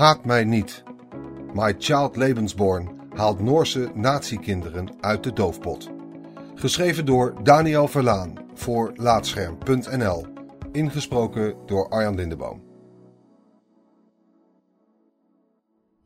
Haat 0.00 0.24
mij 0.24 0.44
niet. 0.44 0.82
My 1.54 1.74
Child 1.78 2.16
Lebensborn 2.16 3.00
haalt 3.14 3.40
Noorse 3.40 3.90
nazi-kinderen 3.94 5.02
uit 5.02 5.24
de 5.24 5.32
doofpot. 5.32 5.90
Geschreven 6.54 7.06
door 7.06 7.44
Daniel 7.44 7.88
Verlaan 7.88 8.34
voor 8.54 8.92
Laatscherm.nl. 8.94 10.26
Ingesproken 10.72 11.66
door 11.66 11.88
Arjan 11.88 12.14
Lindeboom. 12.14 12.64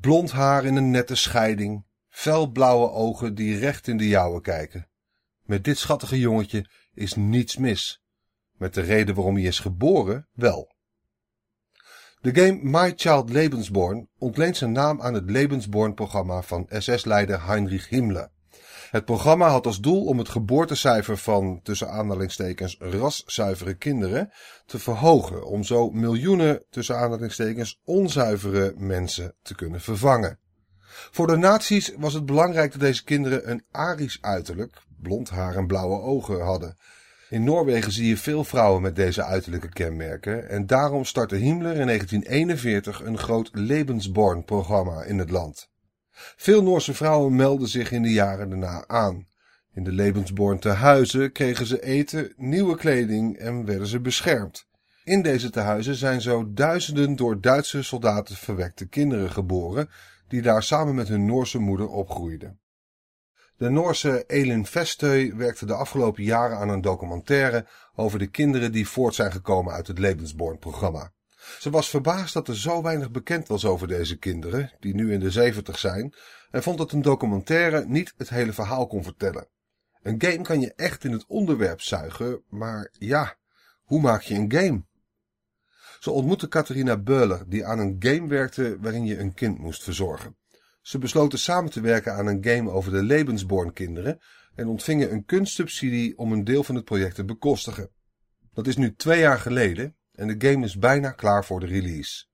Blond 0.00 0.32
haar 0.32 0.64
in 0.64 0.76
een 0.76 0.90
nette 0.90 1.14
scheiding, 1.14 1.84
felblauwe 2.08 2.90
ogen 2.90 3.34
die 3.34 3.58
recht 3.58 3.88
in 3.88 3.96
de 3.96 4.08
jouwe 4.08 4.40
kijken. 4.40 4.88
Met 5.42 5.64
dit 5.64 5.78
schattige 5.78 6.18
jongetje 6.18 6.68
is 6.94 7.14
niets 7.14 7.56
mis. 7.56 8.02
Met 8.52 8.74
de 8.74 8.80
reden 8.80 9.14
waarom 9.14 9.34
hij 9.34 9.44
is 9.44 9.58
geboren 9.58 10.28
wel. 10.32 10.72
De 12.22 12.34
game 12.34 12.58
My 12.62 12.92
Child 12.96 13.30
Lebensborn 13.30 14.08
ontleent 14.18 14.56
zijn 14.56 14.72
naam 14.72 15.00
aan 15.00 15.14
het 15.14 15.30
Lebensborn-programma 15.30 16.42
van 16.42 16.66
SS-leider 16.68 17.46
Heinrich 17.46 17.88
Himmler. 17.88 18.28
Het 18.90 19.04
programma 19.04 19.48
had 19.48 19.66
als 19.66 19.80
doel 19.80 20.04
om 20.04 20.18
het 20.18 20.28
geboortecijfer 20.28 21.16
van, 21.16 21.60
tussen 21.62 21.90
aanhalingstekens, 21.90 22.76
raszuivere 22.78 23.74
kinderen 23.74 24.30
te 24.66 24.78
verhogen, 24.78 25.46
om 25.46 25.64
zo 25.64 25.90
miljoenen, 25.90 26.64
tussen 26.70 26.96
aanhalingstekens, 26.96 27.80
onzuivere 27.84 28.72
mensen 28.76 29.34
te 29.42 29.54
kunnen 29.54 29.80
vervangen. 29.80 30.38
Voor 31.10 31.26
de 31.26 31.36
nazi's 31.36 31.92
was 31.96 32.14
het 32.14 32.26
belangrijk 32.26 32.72
dat 32.72 32.80
deze 32.80 33.04
kinderen 33.04 33.50
een 33.50 33.64
Arisch 33.70 34.18
uiterlijk, 34.20 34.82
blond 35.00 35.30
haar 35.30 35.56
en 35.56 35.66
blauwe 35.66 36.00
ogen 36.00 36.40
hadden. 36.40 36.76
In 37.32 37.44
Noorwegen 37.44 37.92
zie 37.92 38.08
je 38.08 38.16
veel 38.16 38.44
vrouwen 38.44 38.82
met 38.82 38.96
deze 38.96 39.24
uiterlijke 39.24 39.68
kenmerken 39.68 40.48
en 40.48 40.66
daarom 40.66 41.04
startte 41.04 41.36
Himmler 41.36 41.76
in 41.76 41.86
1941 41.86 43.02
een 43.02 43.18
groot 43.18 43.50
Lebensborn-programma 43.52 45.02
in 45.02 45.18
het 45.18 45.30
land. 45.30 45.68
Veel 46.36 46.62
Noorse 46.62 46.94
vrouwen 46.94 47.36
melden 47.36 47.68
zich 47.68 47.92
in 47.92 48.02
de 48.02 48.12
jaren 48.12 48.48
daarna 48.48 48.84
aan. 48.86 49.26
In 49.74 49.84
de 49.84 49.92
Lebensborn 49.92 50.58
tehuizen 50.58 51.32
kregen 51.32 51.66
ze 51.66 51.82
eten, 51.82 52.32
nieuwe 52.36 52.76
kleding 52.76 53.36
en 53.36 53.64
werden 53.64 53.86
ze 53.86 54.00
beschermd. 54.00 54.66
In 55.04 55.22
deze 55.22 55.50
tehuizen 55.50 55.94
zijn 55.94 56.20
zo 56.20 56.52
duizenden 56.52 57.16
door 57.16 57.40
Duitse 57.40 57.82
soldaten 57.82 58.36
verwekte 58.36 58.88
kinderen 58.88 59.30
geboren, 59.30 59.88
die 60.28 60.42
daar 60.42 60.62
samen 60.62 60.94
met 60.94 61.08
hun 61.08 61.26
Noorse 61.26 61.58
moeder 61.58 61.88
opgroeiden. 61.88 62.60
De 63.62 63.70
Noorse 63.70 64.24
Elin 64.26 64.66
Vestøy 64.66 65.36
werkte 65.36 65.66
de 65.66 65.74
afgelopen 65.74 66.22
jaren 66.22 66.56
aan 66.56 66.68
een 66.68 66.80
documentaire 66.80 67.66
over 67.94 68.18
de 68.18 68.26
kinderen 68.26 68.72
die 68.72 68.88
voort 68.88 69.14
zijn 69.14 69.32
gekomen 69.32 69.72
uit 69.72 69.86
het 69.86 69.98
Lebensborn-programma. 69.98 71.12
Ze 71.58 71.70
was 71.70 71.88
verbaasd 71.88 72.34
dat 72.34 72.48
er 72.48 72.56
zo 72.56 72.82
weinig 72.82 73.10
bekend 73.10 73.48
was 73.48 73.64
over 73.64 73.88
deze 73.88 74.18
kinderen, 74.18 74.72
die 74.80 74.94
nu 74.94 75.12
in 75.12 75.20
de 75.20 75.30
zeventig 75.30 75.78
zijn, 75.78 76.14
en 76.50 76.62
vond 76.62 76.78
dat 76.78 76.92
een 76.92 77.02
documentaire 77.02 77.84
niet 77.86 78.14
het 78.16 78.28
hele 78.28 78.52
verhaal 78.52 78.86
kon 78.86 79.02
vertellen. 79.02 79.48
Een 80.02 80.22
game 80.22 80.42
kan 80.42 80.60
je 80.60 80.72
echt 80.74 81.04
in 81.04 81.12
het 81.12 81.24
onderwerp 81.26 81.80
zuigen, 81.80 82.42
maar 82.48 82.90
ja, 82.98 83.36
hoe 83.82 84.00
maak 84.00 84.22
je 84.22 84.34
een 84.34 84.52
game? 84.52 84.84
Ze 86.00 86.10
ontmoette 86.10 86.48
Catharina 86.48 86.96
Beuler, 86.96 87.44
die 87.48 87.64
aan 87.64 87.78
een 87.78 87.96
game 87.98 88.28
werkte 88.28 88.76
waarin 88.80 89.04
je 89.04 89.18
een 89.18 89.34
kind 89.34 89.58
moest 89.58 89.82
verzorgen. 89.82 90.36
Ze 90.82 90.98
besloten 90.98 91.38
samen 91.38 91.70
te 91.70 91.80
werken 91.80 92.14
aan 92.14 92.26
een 92.26 92.44
game 92.44 92.70
over 92.70 92.92
de 92.92 93.02
Lebensborn 93.02 93.72
kinderen 93.72 94.20
en 94.54 94.66
ontvingen 94.66 95.12
een 95.12 95.24
kunstsubsidie 95.24 96.18
om 96.18 96.32
een 96.32 96.44
deel 96.44 96.64
van 96.64 96.74
het 96.74 96.84
project 96.84 97.14
te 97.14 97.24
bekostigen. 97.24 97.90
Dat 98.52 98.66
is 98.66 98.76
nu 98.76 98.94
twee 98.94 99.20
jaar 99.20 99.38
geleden 99.38 99.96
en 100.12 100.38
de 100.38 100.48
game 100.48 100.64
is 100.64 100.78
bijna 100.78 101.10
klaar 101.10 101.44
voor 101.44 101.60
de 101.60 101.66
release. 101.66 102.24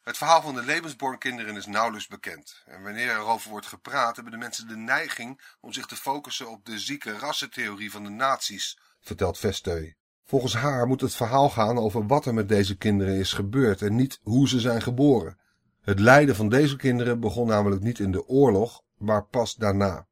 Het 0.00 0.16
verhaal 0.16 0.42
van 0.42 0.54
de 0.54 0.62
Lebensborn 0.62 1.18
kinderen 1.18 1.56
is 1.56 1.66
nauwelijks 1.66 2.06
bekend. 2.06 2.62
En 2.64 2.82
wanneer 2.82 3.08
er 3.08 3.18
over 3.18 3.50
wordt 3.50 3.66
gepraat, 3.66 4.14
hebben 4.14 4.32
de 4.32 4.38
mensen 4.38 4.68
de 4.68 4.76
neiging 4.76 5.40
om 5.60 5.72
zich 5.72 5.86
te 5.86 5.96
focussen 5.96 6.50
op 6.50 6.64
de 6.64 6.78
zieke 6.78 7.18
rassentheorie 7.18 7.90
van 7.90 8.02
de 8.02 8.08
nazi's, 8.08 8.78
vertelt 9.00 9.38
Vesteu. 9.38 9.94
Volgens 10.24 10.54
haar 10.54 10.86
moet 10.86 11.00
het 11.00 11.14
verhaal 11.14 11.50
gaan 11.50 11.78
over 11.78 12.06
wat 12.06 12.26
er 12.26 12.34
met 12.34 12.48
deze 12.48 12.76
kinderen 12.76 13.18
is 13.18 13.32
gebeurd 13.32 13.82
en 13.82 13.94
niet 13.94 14.18
hoe 14.22 14.48
ze 14.48 14.60
zijn 14.60 14.82
geboren. 14.82 15.39
Het 15.80 15.98
lijden 15.98 16.36
van 16.36 16.48
deze 16.48 16.76
kinderen 16.76 17.20
begon 17.20 17.46
namelijk 17.46 17.82
niet 17.82 17.98
in 17.98 18.12
de 18.12 18.26
oorlog, 18.26 18.82
maar 18.98 19.24
pas 19.24 19.54
daarna. 19.54 20.06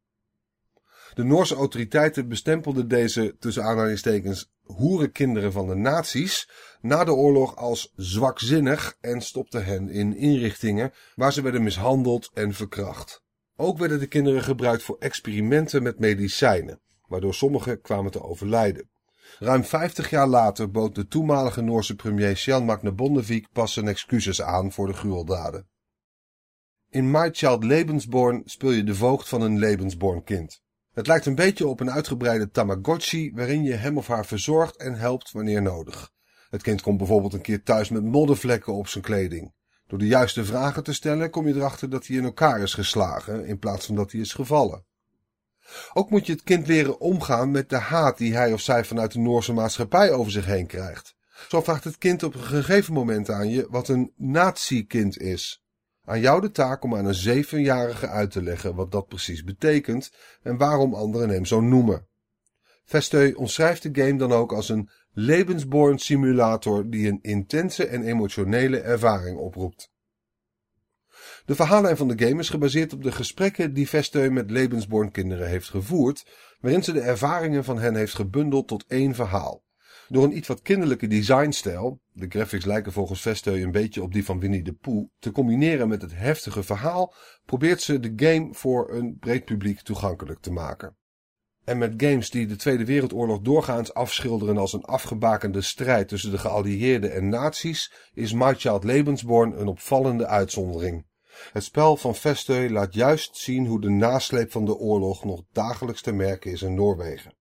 De 1.14 1.24
Noorse 1.24 1.54
autoriteiten 1.54 2.28
bestempelden 2.28 2.88
deze 2.88 3.36
tussen 3.38 3.64
aanhalingstekens 3.64 4.50
hoerenkinderen 4.62 5.52
van 5.52 5.66
de 5.66 5.74
nazi's 5.74 6.48
na 6.80 7.04
de 7.04 7.12
oorlog 7.12 7.56
als 7.56 7.92
zwakzinnig 7.96 8.96
en 9.00 9.20
stopten 9.20 9.64
hen 9.64 9.88
in 9.88 10.16
inrichtingen 10.16 10.92
waar 11.14 11.32
ze 11.32 11.42
werden 11.42 11.62
mishandeld 11.62 12.30
en 12.34 12.54
verkracht. 12.54 13.22
Ook 13.56 13.78
werden 13.78 13.98
de 13.98 14.06
kinderen 14.06 14.42
gebruikt 14.42 14.82
voor 14.82 14.96
experimenten 14.98 15.82
met 15.82 15.98
medicijnen, 15.98 16.80
waardoor 17.06 17.34
sommigen 17.34 17.80
kwamen 17.80 18.10
te 18.10 18.22
overlijden. 18.22 18.90
Ruim 19.38 19.64
50 19.64 20.10
jaar 20.10 20.26
later 20.26 20.70
bood 20.70 20.94
de 20.94 21.06
toenmalige 21.06 21.60
Noorse 21.60 21.94
premier 21.94 22.36
Sjel 22.36 22.62
Magne 22.62 22.92
Bondevik 22.92 23.52
pas 23.52 23.72
zijn 23.72 23.88
excuses 23.88 24.42
aan 24.42 24.72
voor 24.72 24.86
de 24.86 24.92
gruweldaden. 24.92 25.68
In 26.90 27.10
My 27.10 27.28
Child 27.32 27.64
Lebensborn 27.64 28.42
speel 28.44 28.70
je 28.70 28.84
de 28.84 28.94
voogd 28.94 29.28
van 29.28 29.42
een 29.42 29.58
Lebensborn 29.58 30.24
kind. 30.24 30.62
Het 30.92 31.06
lijkt 31.06 31.26
een 31.26 31.34
beetje 31.34 31.66
op 31.66 31.80
een 31.80 31.90
uitgebreide 31.90 32.50
Tamagotchi 32.50 33.32
waarin 33.34 33.62
je 33.62 33.74
hem 33.74 33.98
of 33.98 34.06
haar 34.06 34.26
verzorgt 34.26 34.76
en 34.76 34.94
helpt 34.94 35.32
wanneer 35.32 35.62
nodig. 35.62 36.10
Het 36.50 36.62
kind 36.62 36.82
komt 36.82 36.98
bijvoorbeeld 36.98 37.32
een 37.32 37.40
keer 37.40 37.62
thuis 37.62 37.88
met 37.88 38.04
moddervlekken 38.04 38.74
op 38.74 38.88
zijn 38.88 39.04
kleding. 39.04 39.54
Door 39.86 39.98
de 39.98 40.06
juiste 40.06 40.44
vragen 40.44 40.82
te 40.82 40.92
stellen 40.92 41.30
kom 41.30 41.48
je 41.48 41.54
erachter 41.54 41.90
dat 41.90 42.06
hij 42.06 42.16
in 42.16 42.24
elkaar 42.24 42.60
is 42.60 42.74
geslagen 42.74 43.46
in 43.46 43.58
plaats 43.58 43.86
van 43.86 43.94
dat 43.94 44.12
hij 44.12 44.20
is 44.20 44.34
gevallen. 44.34 44.84
Ook 45.92 46.10
moet 46.10 46.26
je 46.26 46.32
het 46.32 46.42
kind 46.42 46.66
leren 46.66 47.00
omgaan 47.00 47.50
met 47.50 47.70
de 47.70 47.76
haat 47.76 48.18
die 48.18 48.34
hij 48.34 48.52
of 48.52 48.60
zij 48.60 48.84
vanuit 48.84 49.12
de 49.12 49.18
Noorse 49.18 49.52
maatschappij 49.52 50.12
over 50.12 50.32
zich 50.32 50.46
heen 50.46 50.66
krijgt. 50.66 51.16
Zo 51.48 51.62
vraagt 51.62 51.84
het 51.84 51.98
kind 51.98 52.22
op 52.22 52.34
een 52.34 52.40
gegeven 52.40 52.92
moment 52.94 53.30
aan 53.30 53.50
je 53.50 53.66
wat 53.70 53.88
een 53.88 54.12
nazi-kind 54.16 55.18
is. 55.18 55.62
Aan 56.04 56.20
jou 56.20 56.40
de 56.40 56.50
taak 56.50 56.82
om 56.82 56.96
aan 56.96 57.06
een 57.06 57.14
zevenjarige 57.14 58.08
uit 58.08 58.30
te 58.30 58.42
leggen 58.42 58.74
wat 58.74 58.92
dat 58.92 59.06
precies 59.06 59.44
betekent 59.44 60.12
en 60.42 60.56
waarom 60.56 60.94
anderen 60.94 61.28
hem 61.28 61.44
zo 61.44 61.60
noemen. 61.60 62.06
Vesteu 62.84 63.32
omschrijft 63.32 63.82
de 63.82 64.02
game 64.02 64.18
dan 64.18 64.32
ook 64.32 64.52
als 64.52 64.68
een 64.68 64.90
levensborn 65.12 65.98
simulator 65.98 66.90
die 66.90 67.08
een 67.08 67.18
intense 67.22 67.86
en 67.86 68.02
emotionele 68.02 68.80
ervaring 68.80 69.38
oproept. 69.38 69.90
De 71.44 71.54
verhaallijn 71.54 71.96
van 71.96 72.08
de 72.08 72.26
game 72.26 72.40
is 72.40 72.48
gebaseerd 72.48 72.92
op 72.92 73.02
de 73.02 73.12
gesprekken 73.12 73.74
die 73.74 73.88
Vesteu 73.88 74.30
met 74.30 74.50
Lebensborn 74.50 75.10
kinderen 75.10 75.48
heeft 75.48 75.68
gevoerd, 75.68 76.26
waarin 76.60 76.84
ze 76.84 76.92
de 76.92 77.00
ervaringen 77.00 77.64
van 77.64 77.78
hen 77.78 77.94
heeft 77.94 78.14
gebundeld 78.14 78.68
tot 78.68 78.84
één 78.86 79.14
verhaal. 79.14 79.66
Door 80.08 80.24
een 80.24 80.36
iets 80.36 80.48
wat 80.48 80.62
kinderlijke 80.62 81.06
designstijl, 81.06 82.00
de 82.12 82.26
graphics 82.28 82.64
lijken 82.64 82.92
volgens 82.92 83.20
Vesteu 83.20 83.62
een 83.62 83.70
beetje 83.70 84.02
op 84.02 84.12
die 84.12 84.24
van 84.24 84.40
Winnie 84.40 84.62
de 84.62 84.72
Pooh, 84.72 85.08
te 85.18 85.32
combineren 85.32 85.88
met 85.88 86.02
het 86.02 86.14
heftige 86.14 86.62
verhaal, 86.62 87.14
probeert 87.44 87.82
ze 87.82 88.00
de 88.00 88.12
game 88.16 88.54
voor 88.54 88.92
een 88.92 89.16
breed 89.18 89.44
publiek 89.44 89.80
toegankelijk 89.80 90.40
te 90.40 90.52
maken. 90.52 90.96
En 91.64 91.78
met 91.78 91.94
games 91.96 92.30
die 92.30 92.46
de 92.46 92.56
Tweede 92.56 92.84
Wereldoorlog 92.84 93.40
doorgaans 93.40 93.94
afschilderen 93.94 94.58
als 94.58 94.72
een 94.72 94.84
afgebakende 94.84 95.60
strijd 95.60 96.08
tussen 96.08 96.30
de 96.30 96.38
geallieerden 96.38 97.12
en 97.12 97.28
nazi's, 97.28 97.92
is 98.14 98.32
My 98.32 98.54
Child 98.54 98.84
Lebensborn 98.84 99.60
een 99.60 99.66
opvallende 99.66 100.26
uitzondering. 100.26 101.06
Het 101.52 101.64
spel 101.64 101.96
van 101.96 102.14
Vesteu 102.14 102.70
laat 102.70 102.94
juist 102.94 103.36
zien 103.36 103.66
hoe 103.66 103.80
de 103.80 103.90
nasleep 103.90 104.50
van 104.50 104.64
de 104.64 104.76
oorlog 104.76 105.24
nog 105.24 105.42
dagelijks 105.52 106.02
te 106.02 106.12
merken 106.12 106.50
is 106.50 106.62
in 106.62 106.74
Noorwegen. 106.74 107.36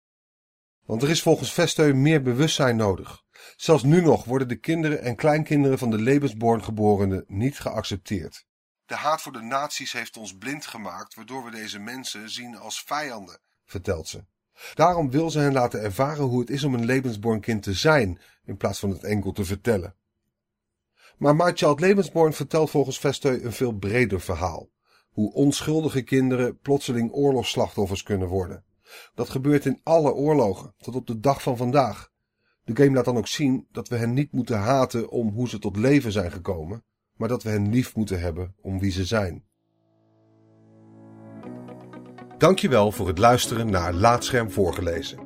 Want 0.84 1.02
er 1.02 1.10
is 1.10 1.22
volgens 1.22 1.52
Vesteu 1.52 1.92
meer 1.92 2.22
bewustzijn 2.22 2.76
nodig. 2.76 3.22
Zelfs 3.56 3.82
nu 3.82 4.00
nog 4.00 4.24
worden 4.24 4.48
de 4.48 4.56
kinderen 4.56 5.02
en 5.02 5.16
kleinkinderen 5.16 5.78
van 5.78 5.90
de 5.90 5.98
Lebensborn 5.98 6.64
geborenen 6.64 7.25
niet 7.26 7.58
geaccepteerd. 7.58 8.46
De 8.87 8.94
haat 8.94 9.22
voor 9.22 9.32
de 9.32 9.40
nazi's 9.40 9.93
heeft 9.93 10.16
ons 10.16 10.37
blind 10.37 10.66
gemaakt, 10.66 11.14
waardoor 11.14 11.44
we 11.44 11.50
deze 11.50 11.78
mensen 11.78 12.31
zien 12.31 12.56
als 12.56 12.82
vijanden, 12.82 13.40
vertelt 13.64 14.08
ze. 14.08 14.25
Daarom 14.75 15.10
wil 15.10 15.31
ze 15.31 15.38
hen 15.38 15.52
laten 15.52 15.82
ervaren 15.82 16.25
hoe 16.25 16.40
het 16.40 16.50
is 16.50 16.64
om 16.64 16.75
een 16.75 16.84
Lebensborn 16.84 17.40
kind 17.40 17.62
te 17.62 17.72
zijn, 17.72 18.20
in 18.44 18.56
plaats 18.56 18.78
van 18.78 18.90
het 18.90 19.04
enkel 19.04 19.32
te 19.32 19.44
vertellen. 19.44 19.96
Maar 21.16 21.36
My 21.36 21.52
Child 21.54 21.80
Lebensborn 21.80 22.32
vertelt 22.32 22.70
volgens 22.70 22.98
Vesteu 22.98 23.44
een 23.44 23.52
veel 23.52 23.72
breder 23.72 24.20
verhaal. 24.20 24.68
Hoe 25.10 25.32
onschuldige 25.32 26.02
kinderen 26.02 26.58
plotseling 26.58 27.12
oorlogsslachtoffers 27.12 28.02
kunnen 28.02 28.28
worden. 28.28 28.64
Dat 29.14 29.28
gebeurt 29.28 29.66
in 29.66 29.80
alle 29.82 30.12
oorlogen, 30.12 30.74
tot 30.78 30.94
op 30.94 31.06
de 31.06 31.20
dag 31.20 31.42
van 31.42 31.56
vandaag. 31.56 32.10
De 32.64 32.76
game 32.76 32.94
laat 32.94 33.04
dan 33.04 33.16
ook 33.16 33.26
zien 33.26 33.66
dat 33.70 33.88
we 33.88 33.96
hen 33.96 34.12
niet 34.12 34.32
moeten 34.32 34.58
haten 34.58 35.10
om 35.10 35.28
hoe 35.28 35.48
ze 35.48 35.58
tot 35.58 35.76
leven 35.76 36.12
zijn 36.12 36.32
gekomen, 36.32 36.84
maar 37.14 37.28
dat 37.28 37.42
we 37.42 37.50
hen 37.50 37.70
lief 37.70 37.96
moeten 37.96 38.20
hebben 38.20 38.54
om 38.60 38.78
wie 38.78 38.90
ze 38.90 39.04
zijn. 39.04 39.44
Dankjewel 42.38 42.92
voor 42.92 43.08
het 43.08 43.18
luisteren 43.18 43.70
naar 43.70 43.92
Laatscherm 43.92 44.50
voorgelezen. 44.50 45.25